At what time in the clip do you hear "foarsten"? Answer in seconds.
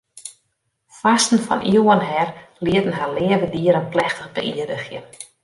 0.99-1.39